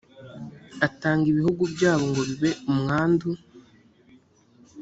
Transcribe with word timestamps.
atanga 0.87 1.25
ibihugu 1.31 1.63
byabo 1.73 2.03
ngo 2.09 2.21
bibe 2.29 2.51
umwandu 2.71 3.29